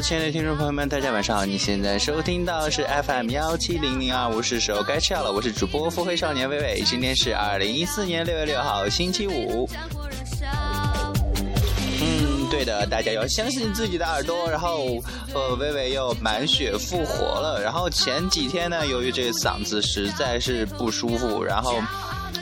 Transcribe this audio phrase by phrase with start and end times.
[0.00, 1.44] 亲爱的听众朋友们，大家晚上好！
[1.44, 9.68] 你现在收听到的是 FM 幺七零零二，我是时候该吃药了，我是主播腹黑少年微微，今天是二零一四年六月六号，星期五。
[12.00, 14.50] 嗯，对的，大家要相信自己的耳朵。
[14.50, 15.00] 然后，
[15.34, 17.60] 呃，微微又满血复活了。
[17.62, 21.80] 然后前几天呢，由于这个嗓子实在是不舒服，然后。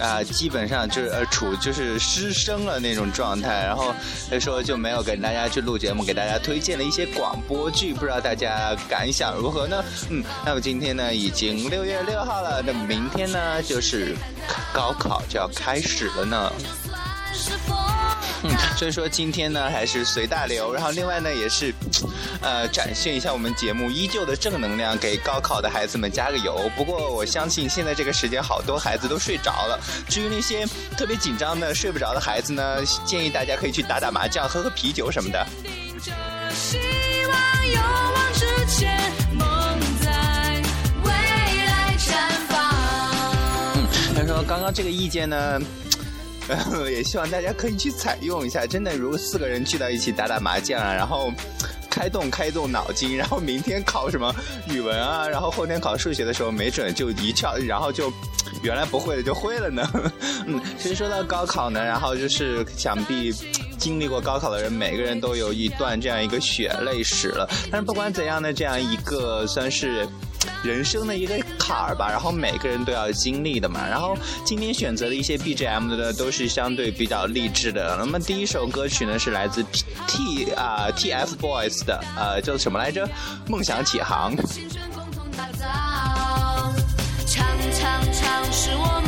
[0.00, 3.94] 啊，基本上就是呃处就是失声了那种状态，然后
[4.30, 9.84] 他说就没有跟大家去录节目，给大家推荐了一些广播剧，不知道大家感想如何呢？
[10.10, 14.14] 嗯，那么今天呢已经六月六号了，那么明天呢就是
[14.72, 16.52] 高考就要开始了呢。
[18.44, 21.74] 嗯，所以说今天呢还是随大流，然后另外呢也是，
[22.40, 26.70] 呃，展现一下我们节目依旧的正能量，给高考的孩子们加个油。
[26.76, 29.78] 不过我相信现在这个时间好多孩子都睡着了。
[30.08, 30.64] 至于那些
[30.96, 35.46] 特别紧张的睡不着的孩子呢，建议大家可以去打打麻将、喝喝啤酒什么的。
[35.64, 35.70] 嗯，
[44.14, 45.60] 他说刚刚这个意见呢。
[46.90, 51.30] 也希望大家可以去采用一下，真的，如果四个人聚到一起打打麻将啊，然后
[51.90, 54.34] 开动开动脑筋，然后明天考什么
[54.68, 58.12] 语文啊，然后后天考数学的时候，没准就一窍，然后就
[58.62, 59.88] 原来不会的就会了呢。
[60.46, 63.32] 嗯，其实说到高考呢，然后就是想必
[63.78, 67.48] 经历过高考的人，每个人都有一段这样一个血泪史了。
[67.70, 70.08] 但是不管怎样呢，这样一个算是。
[70.64, 73.86] 人生的一个坎儿吧，然后每个人都要经历的嘛。
[73.86, 77.94] 然后今天选择的一些 BGM 的都是相对比较励志的。
[77.98, 79.62] 那么第一首歌曲呢是来自
[80.06, 83.06] T 啊 TFBOYS 的，呃，叫什么来着？
[83.48, 84.34] 梦想起航。
[84.46, 86.72] 青春共同打造
[87.26, 89.07] 唱唱唱是我们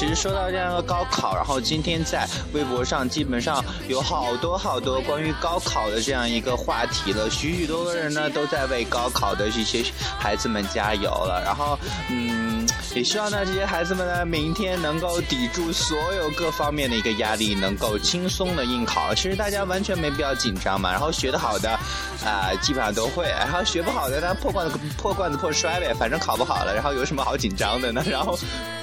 [0.00, 9.84] 其实说到这样的高考，然后今天在微博上基本上有好多好多关于高考的这样一个话题了，许许多多人呢都在为高考的这些
[10.18, 11.78] 孩子们加油了，然后
[12.08, 19.14] 嗯，也希望呢这些孩子们呢明天能够抵住所有各方面的一个压力，能够轻松的应考。
[19.14, 21.78] 其实大家完全没必要紧张嘛，然后学得好的
[22.24, 28.02] 啊基本上都会，然后学不好的呢破罐子破罐子破摔呗，反正考不好了，然后有什么好紧张的呢？
[28.10, 28.38] 然后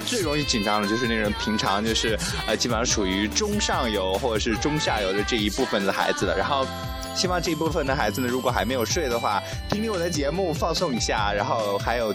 [0.06, 0.64] 最容易紧。
[0.68, 6.36] 张的就是那种平常就是呃基本上属于中上游或者是中下游的这一部分的孩子了。
[6.36, 6.68] 然后
[7.16, 12.14] 希望这一部分的孩子呢，如果还没有睡的话，听听我的节目放松一下，然后还有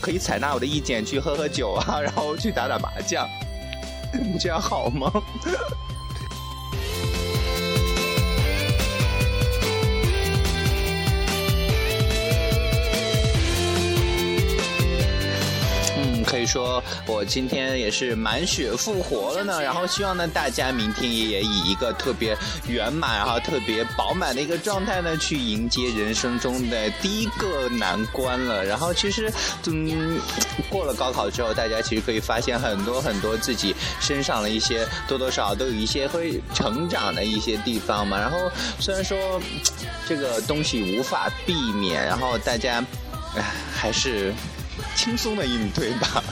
[0.00, 3.28] 可以采纳我的意见去喝喝酒啊， 然后去打打麻将，
[4.40, 5.12] 这样好吗？
[16.44, 22.36] 以说我今天也是满血复活了呢，然后希望呢大家明天也以一个特别
[22.68, 28.62] 圆满，然后特别饱满的一个状态呢去迎接人生中的第一个难关了。
[28.64, 29.32] 然后其实，
[29.66, 30.18] 嗯，
[30.68, 38.18] 过了高考之后，大家其实可以发现很多很多自己身上的一些多多少少都有一些会成长的一些地方嘛。
[38.18, 39.16] 然后虽然说
[40.06, 42.84] 这个东西无法避免，然后大家，
[43.34, 43.42] 唉，
[43.74, 44.32] 还是。
[44.94, 46.22] 轻松的应对吧。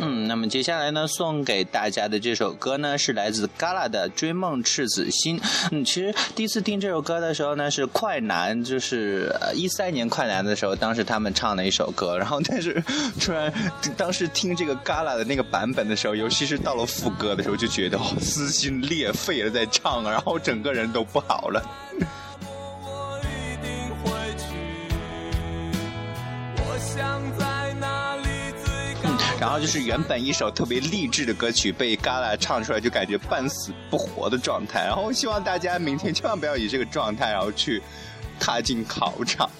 [0.00, 5.38] 嗯，那么接下来呢，送给大家的这首歌呢，是来自 Gala 的《追梦赤子心》。
[5.70, 12.18] 嗯，其实第一次听这首歌的时候呢，是快男，就是一三年快男的时候，当时他们唱的一首歌。
[12.18, 12.82] 然后，但是
[13.20, 13.52] 突然
[13.96, 21.62] 当时听这个 Gala 的那个版本的时候，尤其是到了副歌的时候，就觉得撕心裂肺的在唱，然后整个人都不好了。
[29.44, 34.82] 然后就是原本一首特别励志的歌曲被 Gala 唱出来，就感觉半死不活的状态。
[34.82, 37.82] 然后希望大家明天千万不要以这个状态，然后去
[38.40, 39.50] 踏进考场。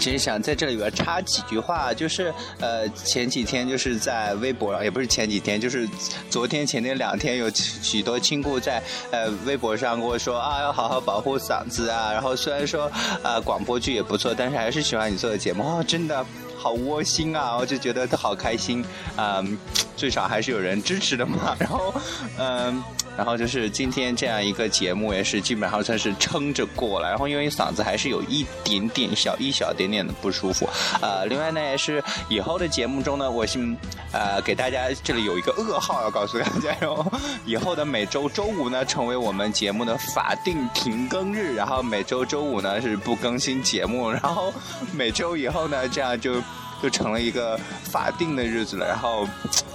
[0.00, 5.86] 其实想在这里边插几句话，就是呃前几天就是在微博上，也不是前几天，就是
[6.30, 12.90] 昨天前天两天有许多亲故在呃微博上跟我说啊要好好保护嗓子啊，然后虽然说
[13.22, 16.24] 呃广播剧也不错，但是还是喜欢你做的节目哦，真的。
[16.60, 18.84] 好窝心啊，我就觉得好开心，
[19.16, 19.56] 嗯，
[19.96, 21.56] 最少还是有人支持的嘛。
[21.58, 21.94] 然后，
[22.38, 22.84] 嗯，
[23.16, 27.08] 然后就是今天这样一个节目也是基本上算是撑着过了。
[27.08, 30.68] 然后因为嗓子还是有一点点小一小点点的不舒服，
[31.00, 33.74] 呃，另外呢也是以后的节目中呢，我先
[34.12, 37.10] 呃给大家这里有一个噩耗要告诉大家哟，
[37.46, 44.52] 以后的每周周五呢成为我们节目的法定停更日，然后每周周五呢是不更新节目，然后
[44.92, 46.34] 每周以后呢这样就。
[46.82, 49.28] 就成了一个法定的日子了，然后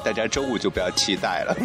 [0.04, 1.56] 大家周五就不要期待了。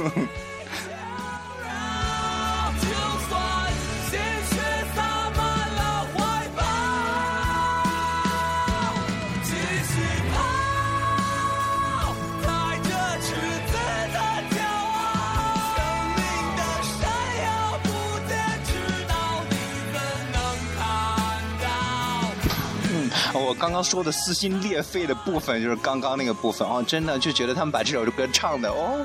[23.51, 29.05] 我刚刚说的撕心裂肺的部分，就是刚刚那个部分哦，真的就觉得他们把这首歌唱的哦，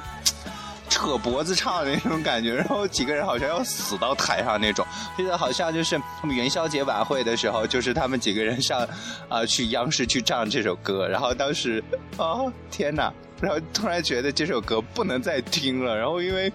[0.87, 4.85] 扯脖子唱的那种感觉，然后几个人好像要死到台上那种，
[5.17, 8.87] 记得好像就是他们元宵节晚会的时候，就是他们几个人上
[9.29, 11.83] 啊去央视去唱这首歌，然后当时
[12.15, 12.37] 啊
[12.69, 16.53] 天哪，然后突然觉得这首歌不能再听了，然后因为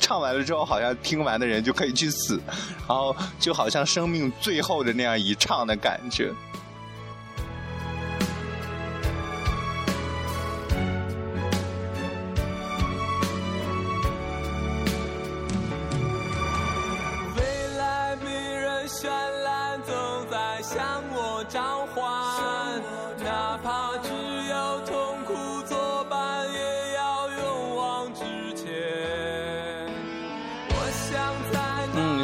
[0.00, 2.40] 唱完了之后，好像听完的人就可以去死，
[2.88, 6.32] 然后就好像生命最后的那样一唱的感觉。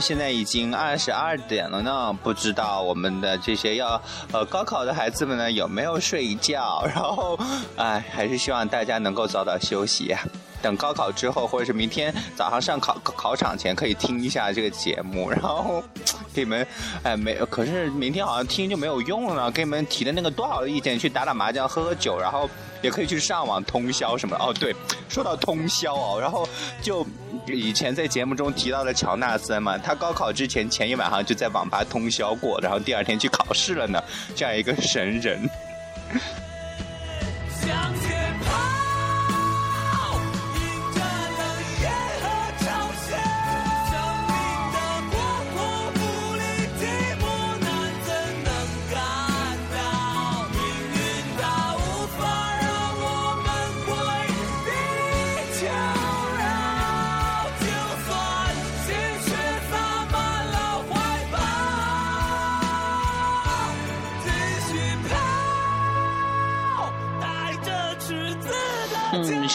[0.01, 4.01] 现在已经二十二点了呢，不知道我们的这些要
[4.33, 6.85] 呃高考的孩子们呢有没有睡觉？
[6.87, 7.39] 然后，
[7.77, 10.15] 哎，还是希望大家能够早早休息，
[10.63, 15.83] 等高考之后或者是明天早上上考考场前可以听一下这个节目，然后
[16.33, 16.67] 给你们
[17.03, 22.49] 哎没，可是明天好像听就没有用了，给你们提的那个多好的意见，去打打麻将、喝喝酒，然后
[22.83, 24.45] 也可以去上网通宵什么的。
[24.45, 24.75] 哦，对，
[25.09, 26.49] 说到通宵哦，然后
[26.83, 27.07] 就。
[27.55, 34.03] 以前在节目中提到的乔纳森嘛，他高考之前前一晚上就在网吧通宵过，然后第二天去考试了呢，
[34.35, 35.49] 这样一个神人。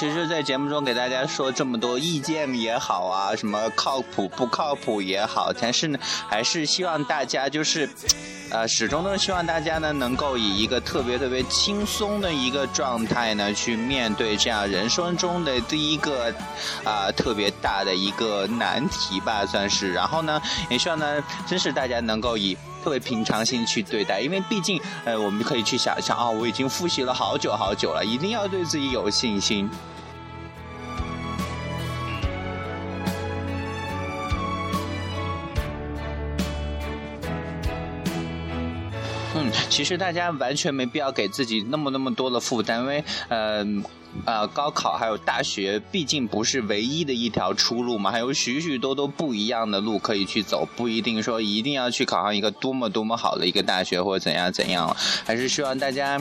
[0.01, 7.87] 其实，在节目中给大家说这么多意见也好啊，什么靠谱不靠谱也好，但是呢，还是希望大家就是，
[8.49, 16.33] 呃，始终都是希望大家呢，能够以一个特别特别轻松的一个状态呢，去面对这样人生中的第一个
[16.83, 19.93] 啊特别大的一个难题吧，算是。
[19.93, 20.41] 然后呢，
[20.71, 22.57] 也希望呢，真是大家能够以。
[22.83, 29.69] 特别平常心去对待，因为毕竟，呃，我们可以去想象啊，我已经复习了好久好久了，一定要对自己有信心。
[39.69, 43.65] 其实大家完全没必要给自己那么那么多的负担，因为，呃。
[44.25, 54.93] 呃，高考还有大学，毕竟不是唯一的一条出路嘛，还有许许多多不一样的路可以去走，不一定说一定要去考上一个多么多么好的一个大学或者怎样怎样，
[55.25, 56.19] 还是希望大家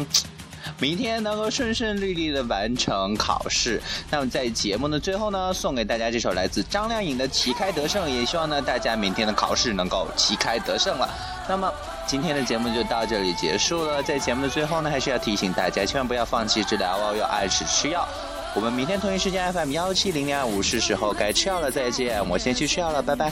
[0.79, 3.83] 明天能够顺顺利利的完成考试。
[4.09, 11.09] 那么在节目的最后呢，送给大家这首来自张靓颖的《旗开得胜》，也希望呢大家明天的考试能够旗开得胜了。
[11.49, 11.69] 那么。
[12.11, 14.03] 今天的节目就到这里结束了。
[14.03, 18.05] 在节目的最后呢，还是要提醒大家，千万不要放弃治疗哦，要按时吃药。
[18.53, 22.21] 我们明天同一时间 FM 幺七零零二五是时候该吃药了，再见。
[22.29, 23.31] 我先去吃药了，拜拜。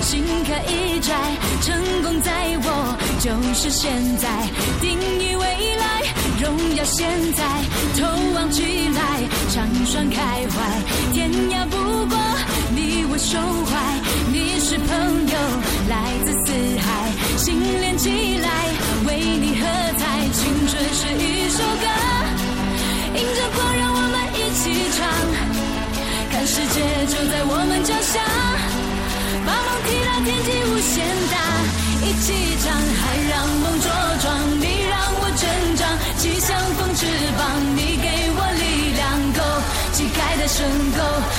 [0.00, 1.14] 心可以摘，
[1.60, 4.30] 成功在我就是现在，
[4.80, 6.02] 定义未来，
[6.40, 7.44] 荣耀现在，
[8.00, 11.76] 头起来，长双开怀，天涯不
[12.06, 12.16] 过
[12.74, 13.36] 你我胸
[13.66, 13.72] 怀，
[14.32, 14.88] 你是朋
[15.28, 15.36] 友，
[15.88, 18.48] 来自四海，心连起来，
[19.06, 19.66] 为你喝
[19.98, 20.02] 彩。
[20.32, 21.86] 青春是一首歌，
[23.12, 24.62] 迎着光让我们一起
[24.96, 25.04] 唱。
[26.32, 26.80] 看世界
[27.12, 28.24] 就在我们脚下，
[29.44, 31.36] 把梦踢到天际，无限大，
[32.00, 32.32] 一起
[32.64, 32.72] 唱。
[32.72, 33.84] 还让梦茁
[34.22, 35.42] 壮，你让我成
[35.76, 35.80] 长，
[36.16, 37.04] 骑向风翅
[37.36, 37.40] 膀，
[37.76, 38.61] 你给我力。
[40.42, 40.98] 的深沟，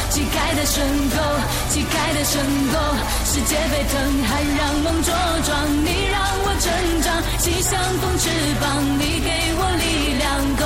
[0.09, 2.41] 旗开的深
[2.71, 2.77] 沟，
[3.25, 5.11] 世界沸腾，还让梦茁
[5.45, 5.67] 壮。
[5.83, 8.29] 你让我成长，心像风翅
[8.61, 10.55] 膀，你给我力量。
[10.55, 10.63] 够，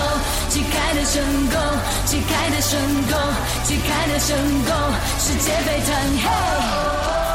[0.49, 1.57] 旗开的深沟，
[2.05, 2.79] 旗开的深
[3.09, 3.17] 沟，
[3.63, 4.71] 旗开的深沟，
[5.17, 5.95] 世界沸腾。
[6.21, 7.26] 嘿。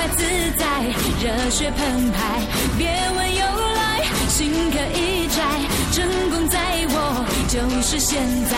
[0.00, 0.24] 快自
[0.56, 0.64] 在
[1.22, 2.40] 热血澎湃，
[2.78, 3.44] 别问由
[3.76, 5.44] 来，心可以摘，
[5.92, 8.56] 成功在我就是现在，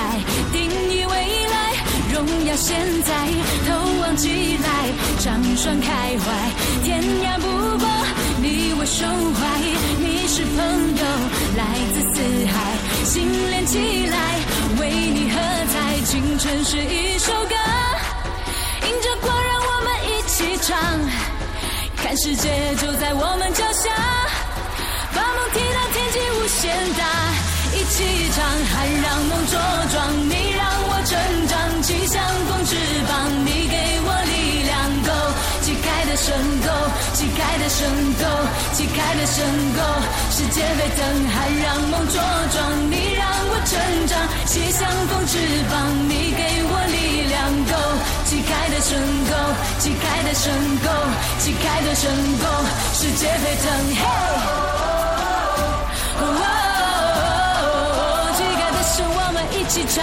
[0.52, 1.14] 定义未
[1.50, 1.74] 来，
[2.14, 3.26] 荣耀现在，
[3.66, 6.30] 头望起来，掌双开怀，
[6.84, 7.88] 天涯不过
[8.40, 9.02] 你我胸
[9.34, 9.58] 怀，
[9.98, 10.62] 你是朋
[10.94, 11.02] 友，
[11.56, 12.54] 来自四海，
[13.04, 14.38] 心连起来，
[14.78, 15.40] 为你喝
[15.72, 17.56] 彩，青春是一首歌，
[22.14, 23.88] 世界就在我们脚下，
[25.16, 27.02] 把梦踢到天际无限大，
[27.72, 29.56] 一起唱，还让梦茁
[29.88, 30.12] 壮。
[30.28, 31.16] 你让我成
[31.48, 32.20] 长，气象
[32.52, 32.76] 风翅
[33.08, 34.76] 膀，你给我力量。
[35.08, 35.10] 够，
[35.64, 36.68] 旗开的深沟，
[37.16, 37.80] 旗开的深
[38.20, 38.28] 沟，
[38.76, 39.40] 旗开的深
[39.72, 39.80] 沟，
[40.36, 41.00] 世界沸腾，
[41.32, 42.20] 还让梦茁
[42.52, 42.92] 壮。
[42.92, 43.72] 你让我成
[44.06, 45.38] 长，气象风翅
[45.72, 47.11] 膀，你给我力量。
[48.82, 49.32] 成功，
[49.78, 50.90] 旗开得胜，功，
[51.38, 52.44] 旗开的深沟，
[52.92, 54.02] 世界沸腾，嘿！
[58.36, 60.02] 旗开的深，我们一起唱，